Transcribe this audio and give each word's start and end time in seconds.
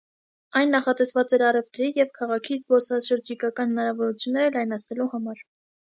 Այն 0.59 0.71
նախատեսված 0.75 1.35
էր 1.37 1.43
առևտրի 1.49 1.89
ու 2.03 2.07
քաղաքի 2.15 2.57
զբոսաշրջիկական 2.63 3.75
հնարավորությունները 3.77 4.55
լայնացնելու 4.57 5.09
համար։ 5.13 5.45